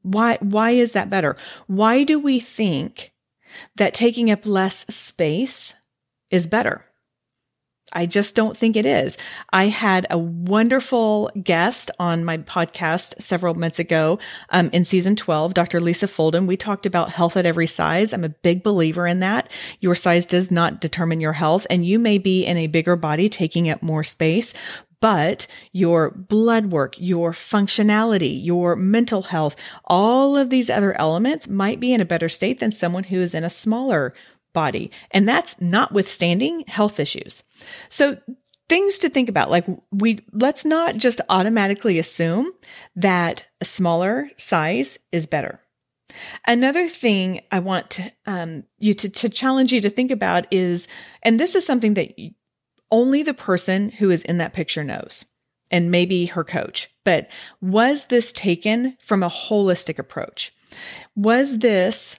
why 0.02 0.38
why 0.40 0.70
is 0.70 0.92
that 0.92 1.10
better 1.10 1.36
why 1.66 2.04
do 2.04 2.20
we 2.20 2.38
think 2.38 3.12
that 3.74 3.94
taking 3.94 4.30
up 4.30 4.46
less 4.46 4.86
space 4.88 5.74
is 6.30 6.46
better. 6.46 6.84
I 7.92 8.06
just 8.06 8.34
don't 8.34 8.56
think 8.56 8.74
it 8.74 8.84
is. 8.84 9.16
I 9.52 9.68
had 9.68 10.08
a 10.10 10.18
wonderful 10.18 11.30
guest 11.40 11.90
on 12.00 12.24
my 12.24 12.38
podcast 12.38 13.22
several 13.22 13.54
months 13.54 13.78
ago 13.78 14.18
um, 14.50 14.70
in 14.72 14.84
season 14.84 15.14
12, 15.14 15.54
Dr. 15.54 15.80
Lisa 15.80 16.06
Folden. 16.06 16.46
We 16.46 16.56
talked 16.56 16.84
about 16.84 17.12
health 17.12 17.36
at 17.36 17.46
every 17.46 17.68
size. 17.68 18.12
I'm 18.12 18.24
a 18.24 18.28
big 18.28 18.64
believer 18.64 19.06
in 19.06 19.20
that. 19.20 19.48
Your 19.80 19.94
size 19.94 20.26
does 20.26 20.50
not 20.50 20.80
determine 20.80 21.20
your 21.20 21.32
health, 21.32 21.64
and 21.70 21.86
you 21.86 22.00
may 22.00 22.18
be 22.18 22.44
in 22.44 22.56
a 22.56 22.66
bigger 22.66 22.96
body 22.96 23.28
taking 23.28 23.70
up 23.70 23.82
more 23.82 24.02
space, 24.02 24.52
but 25.00 25.46
your 25.72 26.10
blood 26.10 26.66
work, 26.72 26.96
your 26.98 27.30
functionality, 27.30 28.44
your 28.44 28.74
mental 28.74 29.22
health, 29.22 29.54
all 29.84 30.36
of 30.36 30.50
these 30.50 30.68
other 30.68 30.98
elements 31.00 31.46
might 31.46 31.78
be 31.78 31.92
in 31.92 32.00
a 32.00 32.06
better 32.06 32.28
state 32.28 32.58
than 32.58 32.72
someone 32.72 33.04
who 33.04 33.20
is 33.20 33.34
in 33.34 33.44
a 33.44 33.50
smaller 33.50 34.12
body. 34.56 34.90
And 35.12 35.28
that's 35.28 35.54
notwithstanding 35.60 36.64
health 36.66 36.98
issues. 36.98 37.44
So 37.88 38.18
things 38.68 38.98
to 38.98 39.08
think 39.08 39.28
about 39.28 39.48
like 39.48 39.66
we 39.92 40.18
let's 40.32 40.64
not 40.64 40.96
just 40.96 41.20
automatically 41.28 42.00
assume 42.00 42.50
that 42.96 43.46
a 43.60 43.64
smaller 43.64 44.28
size 44.36 44.98
is 45.12 45.24
better 45.24 45.60
another 46.48 46.88
thing 46.88 47.42
i 47.52 47.60
want 47.60 48.00
um, 48.26 48.64
you 48.80 48.92
to, 48.92 49.08
to 49.08 49.28
challenge 49.28 49.72
you 49.72 49.80
to 49.80 49.88
think 49.88 50.10
about 50.10 50.48
is 50.50 50.88
and 51.22 51.38
this 51.38 51.54
is 51.54 51.64
something 51.64 51.94
that 51.94 52.12
only 52.90 53.22
the 53.22 53.34
person 53.34 53.90
who 53.90 54.10
is 54.10 54.22
in 54.22 54.38
that 54.38 54.52
picture 54.52 54.84
knows, 54.84 55.24
and 55.70 55.90
maybe 55.90 56.26
her 56.26 56.44
coach. 56.44 56.90
But 57.04 57.28
was 57.60 58.06
this 58.06 58.32
taken 58.32 58.96
from 59.00 59.22
a 59.22 59.30
holistic 59.30 59.98
approach? 59.98 60.54
Was 61.14 61.58
this 61.58 62.18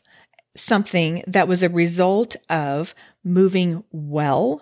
something 0.58 1.24
that 1.28 1.48
was 1.48 1.64
a 1.64 1.70
result 1.70 2.36
of 2.50 2.94
moving 3.24 3.84
well 3.92 4.62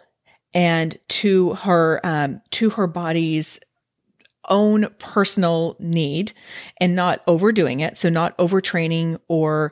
and 0.53 0.97
to 1.07 1.53
her 1.55 1.99
um, 2.03 2.41
to 2.51 2.71
her 2.71 2.87
body's 2.87 3.59
own 4.47 4.87
personal 4.99 5.75
need 5.79 6.31
and 6.79 6.95
not 6.95 7.21
overdoing 7.25 7.79
it 7.79 7.97
so 7.97 8.09
not 8.09 8.37
overtraining 8.37 9.19
or 9.27 9.71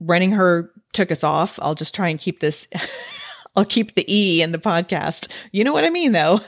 running 0.00 0.32
her 0.32 0.70
took 0.94 1.10
us 1.10 1.22
off 1.22 1.58
i'll 1.60 1.74
just 1.74 1.94
try 1.94 2.08
and 2.08 2.18
keep 2.18 2.40
this 2.40 2.66
I'll 3.56 3.64
keep 3.64 3.94
the 3.94 4.12
E 4.12 4.42
in 4.42 4.52
the 4.52 4.58
podcast. 4.58 5.30
You 5.52 5.64
know 5.64 5.72
what 5.72 5.84
I 5.84 5.90
mean, 5.90 6.12
though, 6.12 6.40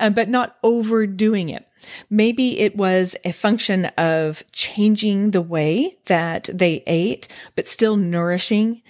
um, 0.00 0.12
but 0.14 0.28
not 0.28 0.56
overdoing 0.62 1.48
it. 1.48 1.66
Maybe 2.10 2.58
it 2.60 2.76
was 2.76 3.16
a 3.24 3.32
function 3.32 3.86
of 3.98 4.42
changing 4.52 5.30
the 5.30 5.42
way 5.42 5.98
that 6.06 6.48
they 6.52 6.82
ate, 6.86 7.28
but 7.54 7.68
still 7.68 7.96
nourishing 7.96 8.82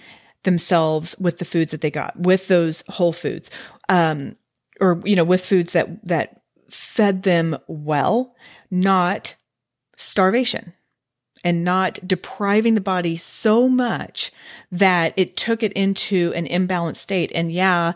themselves 0.43 1.17
with 1.19 1.37
the 1.37 1.45
foods 1.45 1.71
that 1.71 1.81
they 1.81 1.91
got, 1.91 2.19
with 2.19 2.47
those 2.47 2.83
whole 2.89 3.13
foods, 3.13 3.49
um, 3.89 4.35
or 4.79 5.01
you 5.05 5.15
know, 5.15 5.23
with 5.23 5.45
foods 5.45 5.73
that 5.73 6.05
that 6.05 6.41
fed 6.69 7.23
them 7.23 7.57
well, 7.67 8.35
not 8.69 9.35
starvation 9.95 10.73
and 11.43 11.63
not 11.63 11.99
depriving 12.05 12.73
the 12.73 12.81
body 12.81 13.17
so 13.17 13.67
much 13.67 14.31
that 14.71 15.13
it 15.17 15.35
took 15.35 15.61
it 15.61 15.73
into 15.73 16.31
an 16.35 16.45
imbalanced 16.45 16.97
state. 16.97 17.31
And 17.35 17.51
yeah, 17.51 17.93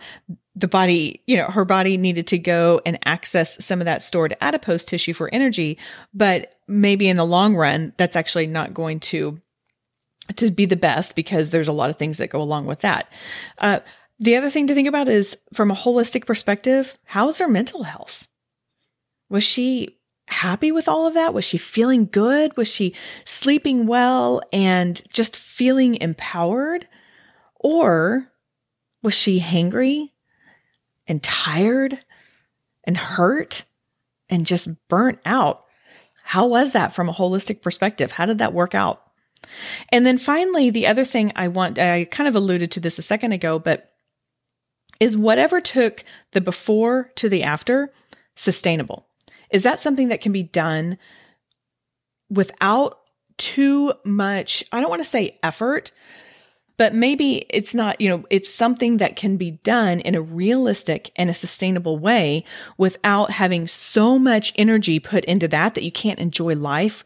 the 0.58 0.68
body, 0.68 1.22
you 1.28 1.38
know, 1.38 1.48
her 1.48 1.66
body 1.66 1.98
needed 1.98 2.28
to 2.28 2.38
go 2.38 2.82
and 2.86 2.98
access 3.06 3.64
some 3.64 3.80
of 3.80 3.86
that 3.86 4.02
stored 4.02 4.36
adipose 4.42 4.84
tissue 4.84 5.14
for 5.14 5.30
energy, 5.34 5.78
but 6.14 6.56
maybe 6.68 7.08
in 7.08 7.18
the 7.18 7.26
long 7.26 7.56
run, 7.56 7.94
that's 7.98 8.16
actually 8.16 8.48
not 8.48 8.74
going 8.74 9.00
to 9.00 9.40
to 10.36 10.52
be 10.52 10.66
the 10.66 10.76
best 10.76 11.16
because 11.16 11.52
there's 11.52 11.70
a 11.70 11.74
lot 11.74 11.90
of 11.90 11.98
things 11.98 12.18
that 12.18 12.30
go 12.30 12.42
along 12.42 12.66
with 12.66 12.82
that. 12.82 13.10
Uh, 13.62 13.80
the 14.20 14.36
other 14.36 14.50
thing 14.50 14.68
to 14.68 14.74
think 14.74 14.88
about 14.88 15.08
is 15.08 15.38
from 15.54 15.72
a 15.72 15.76
holistic 15.76 16.26
perspective, 16.26 16.98
how's 17.06 17.40
her 17.40 17.48
mental 17.48 17.84
health? 17.84 18.28
Was 19.30 19.44
she 19.44 20.00
happy 20.28 20.72
with 20.72 20.90
all 20.90 21.08
of 21.08 21.14
that? 21.14 21.34
Was 21.34 21.46
she 21.46 21.58
feeling 21.58 22.08
good? 22.08 22.58
Was 22.58 22.68
she 22.68 22.94
sleeping 23.24 23.88
well 23.88 24.42
and 24.52 25.02
just 25.14 25.38
feeling 25.38 25.96
empowered? 26.02 26.88
Or 27.56 28.28
was 29.02 29.14
she 29.14 29.40
hangry 29.40 30.10
and 31.08 31.22
tired 31.24 32.00
and 32.84 32.98
hurt 32.98 33.64
and 34.30 34.46
just 34.46 34.70
burnt 34.88 35.20
out? 35.26 35.66
How 36.24 36.48
was 36.48 36.74
that 36.74 36.94
from 36.94 37.10
a 37.10 37.14
holistic 37.14 37.62
perspective? 37.62 38.12
How 38.12 38.26
did 38.26 38.40
that 38.40 38.54
work 38.54 38.76
out? 38.76 39.02
And 39.90 40.06
then 40.06 40.18
finally, 40.18 40.70
the 40.70 40.88
other 40.88 41.06
thing 41.06 41.32
I 41.36 41.48
want, 41.48 41.80
I 41.80 42.06
kind 42.06 42.28
of 42.28 42.36
alluded 42.36 42.72
to 42.72 42.80
this 42.80 43.00
a 43.00 43.04
second 43.04 43.32
ago, 43.32 43.60
but 43.60 43.94
is 45.00 45.16
whatever 45.16 45.62
took 45.62 46.04
the 46.34 46.42
before 46.42 47.12
to 47.16 47.30
the 47.30 47.44
after 47.44 47.94
sustainable? 48.36 49.08
Is 49.52 49.64
that 49.64 49.80
something 49.80 50.10
that 50.10 50.22
can 50.22 50.32
be 50.32 50.44
done 50.44 50.98
without 52.30 53.00
too 53.38 53.94
much, 54.04 54.64
I 54.72 54.82
don't 54.82 54.90
want 54.90 55.04
to 55.04 55.10
say 55.10 55.38
effort, 55.44 55.92
but 56.78 56.94
maybe 56.94 57.46
it's 57.50 57.74
not, 57.74 58.00
you 58.00 58.10
know, 58.10 58.24
it's 58.30 58.54
something 58.54 58.98
that 58.98 59.16
can 59.16 59.38
be 59.38 59.52
done 59.52 60.00
in 60.00 60.16
a 60.16 60.22
realistic 60.22 61.12
and 61.16 61.30
a 61.30 61.34
sustainable 61.34 61.98
way 61.98 62.44
without 62.78 63.32
having 63.32 63.68
so 63.68 64.18
much 64.20 64.54
energy 64.56 65.00
put 65.00 65.26
into 65.26 65.48
that 65.48 65.76
that 65.76 65.84
you 65.84 65.92
can't 65.92 66.20
enjoy 66.20 66.56
life 66.56 67.04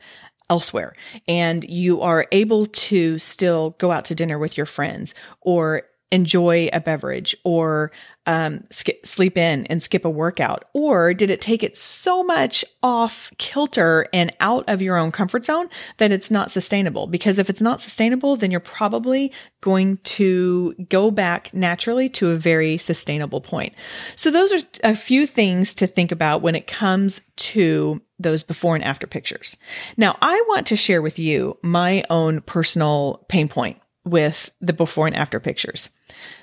elsewhere. 0.50 0.94
And 1.28 1.64
you 1.64 2.02
are 2.02 2.28
able 2.34 2.66
to 2.66 3.18
still 3.18 3.72
go 3.80 3.92
out 3.92 4.06
to 4.06 4.16
dinner 4.16 4.38
with 4.38 4.58
your 4.58 4.66
friends 4.66 5.16
or 5.40 5.84
enjoy 6.12 6.70
a 6.74 6.80
beverage 6.80 7.36
or 7.44 7.92
um, 8.26 8.64
sleep 9.04 9.38
in 9.38 9.66
and 9.68 9.82
skip 9.82 10.06
a 10.06 10.10
workout? 10.10 10.66
Or 10.74 11.14
did 11.14 11.30
it 11.30 11.42
take 11.42 11.64
it 11.64 11.78
so 11.78 12.24
much 12.24 12.64
off 12.84 13.32
kilter 13.38 14.08
and 14.14 14.36
out 14.40 14.66
of 14.68 14.82
your 14.82 14.98
own 14.98 15.12
comfort 15.12 15.46
zone 15.46 15.70
that 15.98 16.12
it's 16.12 16.30
not 16.30 16.52
sustainable? 16.52 17.08
Because 17.08 17.40
if 17.40 17.50
it's 17.50 17.62
not 17.62 17.82
sustainable, 17.82 18.36
then 18.36 18.52
you're 18.52 18.60
probably 18.60 19.32
going 19.62 19.98
to 19.98 20.74
go 20.90 21.10
back 21.10 21.54
naturally 21.54 22.10
to 22.10 22.30
a 22.30 22.36
very 22.36 22.78
sustainable 22.78 23.42
point. 23.42 23.74
So 24.16 24.30
those 24.30 24.54
are 24.54 24.60
a 24.84 24.96
few 24.96 25.26
things 25.26 25.74
to 25.76 25.88
think 25.88 26.12
about 26.12 26.42
when 26.42 26.56
it 26.56 26.68
comes 26.68 27.22
to 27.38 28.02
those 28.20 28.44
before 28.44 28.76
and 28.76 28.84
after 28.84 29.08
pictures. 29.08 29.58
Now, 29.98 30.18
I 30.22 30.44
want 30.48 30.68
to 30.68 30.76
share 30.76 31.02
with 31.02 31.18
you 31.18 31.58
my 31.64 32.04
own 32.10 32.42
personal 32.42 33.26
pain 33.30 33.48
point 33.48 33.82
with 34.04 34.52
the 34.62 34.74
before 34.74 35.08
and 35.08 35.16
after 35.16 35.40
pictures. 35.40 35.90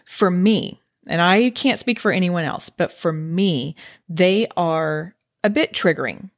For 0.06 0.30
me, 0.30 0.82
and 1.06 1.20
I 1.20 1.50
can't 1.50 1.80
speak 1.80 2.00
for 2.00 2.12
anyone 2.12 2.44
else, 2.44 2.68
but 2.68 2.92
for 2.92 3.12
me, 3.12 3.76
they 4.08 4.46
are 4.56 5.14
a 5.42 5.50
bit 5.50 5.72
triggering. 5.72 6.30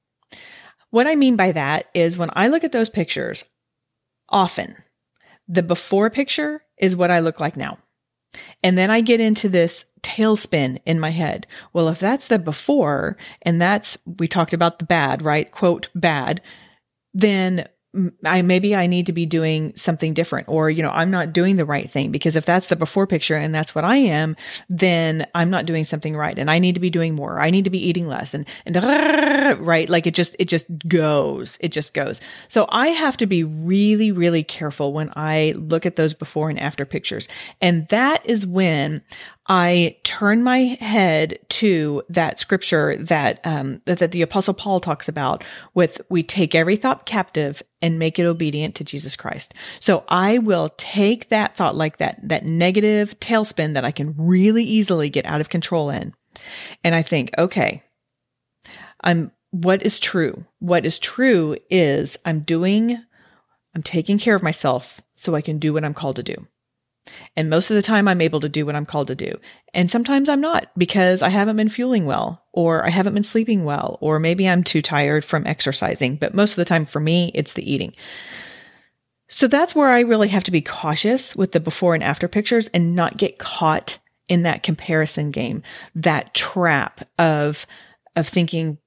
What 0.91 1.07
I 1.07 1.15
mean 1.15 1.37
by 1.37 1.53
that 1.53 1.87
is 1.95 2.19
when 2.19 2.31
I 2.35 2.49
look 2.49 2.65
at 2.65 2.73
those 2.73 2.91
pictures, 2.91 3.45
often 4.29 4.77
the 5.49 5.63
before 5.63 6.11
picture 6.11 6.63
is 6.79 6.97
what 6.97 7.11
I 7.11 7.21
look 7.21 7.41
like 7.41 7.57
now. 7.57 7.79
And 8.63 8.79
then 8.79 8.91
I 8.91 9.01
get 9.01 9.21
into 9.21 9.49
this 9.49 9.85
tailspin 10.03 10.81
in 10.87 11.01
my 11.01 11.11
head. 11.11 11.47
Well, 11.73 11.89
if 11.89 11.99
that's 11.99 12.29
the 12.29 12.39
before, 12.39 13.17
and 13.43 13.61
that's, 13.61 13.99
we 14.07 14.29
talked 14.29 14.53
about 14.53 14.79
the 14.79 14.85
bad, 14.85 15.23
right? 15.23 15.51
Quote, 15.51 15.89
bad, 15.95 16.41
then 17.13 17.67
I 18.25 18.43
maybe 18.43 18.77
I 18.77 18.87
need 18.87 19.07
to 19.07 19.13
be 19.13 19.27
doing 19.27 19.75
something 19.75 20.15
different 20.15 20.49
or 20.49 20.71
you 20.71 20.81
know 20.81 20.91
I'm 20.91 21.11
not 21.11 21.33
doing 21.33 21.57
the 21.57 21.65
right 21.65 21.91
thing 21.91 22.13
because 22.13 22.37
if 22.37 22.45
that's 22.47 22.69
the 22.69 22.77
before 22.77 23.05
picture 23.05 23.37
and 23.37 23.53
that's 23.53 23.75
what 23.75 23.85
I 23.85 23.97
am 23.97 24.37
then 24.69 25.27
I'm 25.35 25.51
not 25.51 25.67
doing 25.67 25.83
something 25.83 26.17
right 26.17 26.39
and 26.39 26.53
I 26.53 26.61
need 26.61 26.77
to 26.77 26.81
be 26.81 26.91
doing 26.91 27.17
more. 27.17 27.41
I 27.41 27.51
need 27.51 27.65
to 27.65 27.71
be 27.71 27.85
eating 27.85 28.07
less 28.07 28.33
and 28.33 28.47
and 28.65 28.77
right? 29.67 29.91
Like 29.91 30.07
it 30.07 30.15
just 30.15 30.37
it 30.39 30.45
just 30.45 30.67
goes. 30.87 31.59
It 31.61 31.73
just 31.73 31.93
goes. 31.93 32.21
So 32.47 32.67
I 32.69 32.89
have 32.89 33.17
to 33.17 33.27
be 33.27 33.43
really 33.43 34.13
really 34.13 34.45
careful 34.45 34.93
when 34.93 35.13
I 35.17 35.55
look 35.57 35.85
at 35.85 35.97
those 35.97 36.15
before 36.15 36.49
and 36.49 36.61
after 36.61 36.85
pictures. 36.85 37.29
And 37.61 37.89
that 37.89 38.25
is 38.25 38.47
when 38.47 39.03
I 39.47 39.97
turn 40.05 40.43
my 40.43 40.59
head 40.59 41.39
to 41.49 42.03
that 42.09 42.39
scripture 42.39 42.97
that, 42.97 43.41
um, 43.45 43.81
that, 43.87 43.99
that 43.99 44.13
the 44.13 44.23
apostle 44.23 44.55
Paul 44.55 44.81
talks 44.81 45.09
about 45.09 45.43
with 45.75 46.01
we 46.09 46.23
take 46.23 46.55
every 46.55 46.77
thought 46.77 47.07
captive 47.07 47.63
and 47.83 47.99
make 47.99 48.19
it 48.19 48.27
obedient 48.27 48.75
to 48.77 48.85
Jesus 48.85 49.17
Christ. 49.17 49.55
So 49.81 50.05
I 50.09 50.39
will 50.39 50.69
take 50.77 51.31
that 51.31 51.57
thought 51.57 51.75
like 51.75 51.97
that, 51.97 52.21
that 52.29 52.45
negative 52.45 53.19
tailspin 53.19 53.75
that 53.75 53.85
I 53.85 53.91
can 53.91 54.15
really 54.17 54.63
easily 54.63 55.09
get 55.09 55.27
out 55.27 55.41
of 55.41 55.49
control 55.49 55.91
in. 55.91 56.15
And 56.85 56.95
I 56.95 57.03
think, 57.03 57.31
okay, 57.37 57.83
I'm, 59.03 59.33
what 59.51 59.83
is 59.83 59.99
true? 59.99 60.45
What 60.61 60.87
is 60.87 60.99
true 60.99 61.57
is 61.71 62.19
I'm 62.25 62.41
doing, 62.41 63.03
I'm 63.75 63.83
taking 63.83 64.19
care 64.19 64.37
of 64.37 64.43
myself 64.43 65.01
so 65.17 65.35
I 65.35 65.41
can 65.41 65.59
do 65.59 65.73
what 65.73 65.85
I'm 65.85 65.95
called 65.95 66.17
to 66.17 66.23
do. 66.23 66.47
And 67.37 67.51
most 67.51 67.71
of 67.71 67.77
the 67.77 67.83
time, 67.83 68.07
I'm 68.07 68.21
able 68.21 68.41
to 68.41 68.49
do 68.49 68.67
what 68.67 68.77
I'm 68.77 68.87
called 68.87 69.09
to 69.09 69.15
do. 69.15 69.39
And 69.75 69.91
sometimes 69.91 70.29
I'm 70.29 70.41
not 70.41 70.71
because 70.77 71.23
I 71.23 71.29
haven't 71.31 71.57
been 71.57 71.69
fueling 71.69 72.07
well, 72.07 72.45
or 72.53 72.87
I 72.87 72.91
haven't 72.91 73.15
been 73.15 73.25
sleeping 73.25 73.65
well, 73.65 73.99
or 74.01 74.19
maybe 74.19 74.49
I'm 74.49 74.63
too 74.63 74.83
tired 74.83 75.25
from 75.25 75.47
exercising. 75.47 76.17
But 76.17 76.35
most 76.35 76.53
of 76.53 76.57
the 76.57 76.65
time, 76.65 76.87
for 76.87 77.01
me, 77.01 77.31
it's 77.35 77.55
the 77.55 77.71
eating. 77.71 77.95
So 79.29 79.47
that's 79.47 79.75
where 79.75 79.91
I 79.91 80.01
really 80.01 80.29
have 80.29 80.45
to 80.45 80.51
be 80.51 80.61
cautious 80.61 81.37
with 81.37 81.53
the 81.53 81.61
before 81.61 81.95
and 81.95 82.03
after 82.03 82.27
pictures 82.29 82.69
and 82.69 82.97
not 82.97 83.17
get 83.17 83.39
caught 83.39 83.99
in 84.29 84.43
that 84.43 84.63
comparison 84.63 85.31
game, 85.31 85.63
that 85.95 86.35
trap 86.35 87.09
of 87.19 87.67
of 88.17 88.27
thinking 88.27 88.79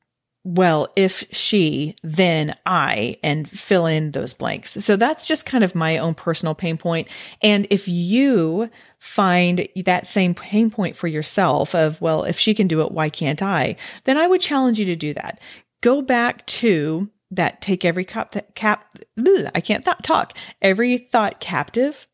well, 0.45 0.91
if 0.97 1.25
she, 1.31 1.95
then 2.03 2.53
I, 2.65 3.17
and 3.23 3.49
fill 3.49 3.85
in 3.85 4.11
those 4.11 4.33
blanks. 4.33 4.71
So 4.83 4.97
that's 4.97 5.25
just 5.25 5.45
kind 5.45 5.63
of 5.63 5.73
my 5.73 5.97
own 5.97 6.15
personal 6.15 6.53
pain 6.53 6.77
point. 6.77 7.07
And 7.41 7.65
if 7.69 7.87
you 7.87 8.69
find 8.99 9.67
that 9.85 10.05
same 10.05 10.35
pain 10.35 10.69
point 10.69 10.97
for 10.97 11.07
yourself 11.07 11.73
of, 11.73 12.01
well, 12.01 12.25
if 12.25 12.37
she 12.37 12.53
can 12.53 12.67
do 12.67 12.81
it, 12.81 12.91
why 12.91 13.09
can't 13.09 13.41
I? 13.41 13.77
Then 14.03 14.17
I 14.17 14.27
would 14.27 14.41
challenge 14.41 14.79
you 14.79 14.85
to 14.85 14.97
do 14.97 15.13
that. 15.13 15.39
Go 15.81 16.01
back 16.01 16.45
to 16.47 17.09
that 17.31 17.61
take 17.61 17.85
every 17.85 18.05
cap, 18.05 18.35
cap 18.53 18.93
ugh, 19.17 19.49
I 19.55 19.61
can't 19.61 19.83
th- 19.83 19.97
talk, 20.03 20.37
every 20.61 20.97
thought 20.97 21.39
captive 21.39 22.07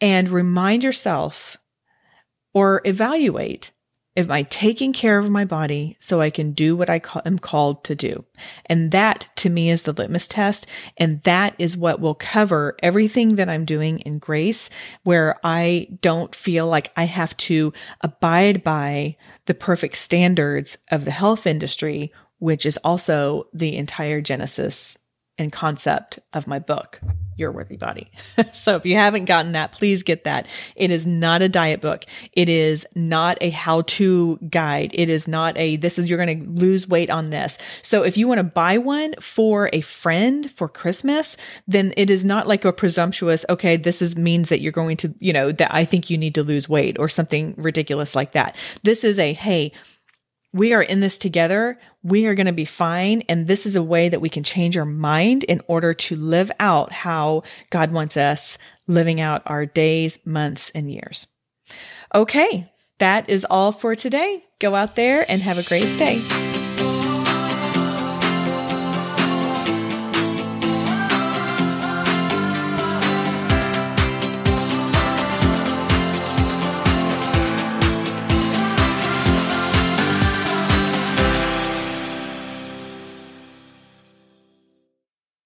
and 0.00 0.28
remind 0.28 0.82
yourself 0.84 1.56
or 2.52 2.82
evaluate 2.84 3.70
Am 4.14 4.30
I 4.30 4.42
taking 4.42 4.92
care 4.92 5.18
of 5.18 5.30
my 5.30 5.46
body 5.46 5.96
so 5.98 6.20
I 6.20 6.28
can 6.28 6.52
do 6.52 6.76
what 6.76 6.90
I 6.90 7.00
am 7.24 7.38
called 7.38 7.82
to 7.84 7.94
do? 7.94 8.26
And 8.66 8.90
that 8.90 9.26
to 9.36 9.48
me 9.48 9.70
is 9.70 9.82
the 9.82 9.94
litmus 9.94 10.28
test. 10.28 10.66
And 10.98 11.22
that 11.22 11.54
is 11.58 11.78
what 11.78 11.98
will 11.98 12.14
cover 12.14 12.76
everything 12.82 13.36
that 13.36 13.48
I'm 13.48 13.64
doing 13.64 14.00
in 14.00 14.18
grace, 14.18 14.68
where 15.04 15.40
I 15.42 15.88
don't 16.02 16.34
feel 16.34 16.66
like 16.66 16.92
I 16.94 17.04
have 17.04 17.34
to 17.38 17.72
abide 18.02 18.62
by 18.62 19.16
the 19.46 19.54
perfect 19.54 19.96
standards 19.96 20.76
of 20.90 21.06
the 21.06 21.10
health 21.10 21.46
industry, 21.46 22.12
which 22.38 22.66
is 22.66 22.78
also 22.84 23.46
the 23.54 23.76
entire 23.76 24.20
genesis 24.20 24.98
and 25.38 25.50
concept 25.50 26.18
of 26.34 26.46
my 26.46 26.58
book. 26.58 27.00
Your 27.36 27.52
Worthy 27.52 27.76
Body. 27.76 28.10
so 28.52 28.76
if 28.76 28.86
you 28.86 28.96
haven't 28.96 29.24
gotten 29.24 29.52
that, 29.52 29.72
please 29.72 30.02
get 30.02 30.24
that. 30.24 30.46
It 30.76 30.90
is 30.90 31.06
not 31.06 31.42
a 31.42 31.48
diet 31.48 31.80
book. 31.80 32.04
It 32.32 32.48
is 32.48 32.86
not 32.94 33.38
a 33.40 33.50
how 33.50 33.82
to 33.82 34.38
guide. 34.48 34.90
It 34.94 35.08
is 35.08 35.26
not 35.26 35.56
a, 35.56 35.76
this 35.76 35.98
is, 35.98 36.08
you're 36.08 36.24
going 36.24 36.44
to 36.44 36.62
lose 36.62 36.88
weight 36.88 37.10
on 37.10 37.30
this. 37.30 37.58
So 37.82 38.02
if 38.02 38.16
you 38.16 38.28
want 38.28 38.38
to 38.38 38.44
buy 38.44 38.78
one 38.78 39.14
for 39.20 39.70
a 39.72 39.80
friend 39.80 40.50
for 40.50 40.68
Christmas, 40.68 41.36
then 41.66 41.94
it 41.96 42.10
is 42.10 42.24
not 42.24 42.46
like 42.46 42.64
a 42.64 42.72
presumptuous, 42.72 43.44
okay, 43.48 43.76
this 43.76 44.02
is 44.02 44.16
means 44.16 44.48
that 44.48 44.60
you're 44.60 44.72
going 44.72 44.96
to, 44.98 45.14
you 45.18 45.32
know, 45.32 45.52
that 45.52 45.74
I 45.74 45.84
think 45.84 46.10
you 46.10 46.18
need 46.18 46.34
to 46.34 46.42
lose 46.42 46.68
weight 46.68 46.98
or 46.98 47.08
something 47.08 47.54
ridiculous 47.56 48.14
like 48.14 48.32
that. 48.32 48.56
This 48.82 49.04
is 49.04 49.18
a, 49.18 49.32
hey, 49.32 49.72
we 50.52 50.72
are 50.72 50.82
in 50.82 51.00
this 51.00 51.18
together. 51.18 51.78
We 52.02 52.26
are 52.26 52.34
going 52.34 52.46
to 52.46 52.52
be 52.52 52.64
fine. 52.64 53.22
And 53.28 53.46
this 53.46 53.66
is 53.66 53.76
a 53.76 53.82
way 53.82 54.08
that 54.08 54.20
we 54.20 54.28
can 54.28 54.44
change 54.44 54.76
our 54.76 54.84
mind 54.84 55.44
in 55.44 55.62
order 55.66 55.94
to 55.94 56.16
live 56.16 56.52
out 56.60 56.92
how 56.92 57.42
God 57.70 57.92
wants 57.92 58.16
us 58.16 58.58
living 58.86 59.20
out 59.20 59.42
our 59.46 59.64
days, 59.64 60.18
months, 60.24 60.70
and 60.74 60.90
years. 60.92 61.26
Okay. 62.14 62.66
That 62.98 63.28
is 63.28 63.46
all 63.48 63.72
for 63.72 63.94
today. 63.94 64.44
Go 64.60 64.74
out 64.74 64.94
there 64.94 65.24
and 65.28 65.40
have 65.42 65.58
a 65.58 65.68
great 65.68 65.98
day. 65.98 66.20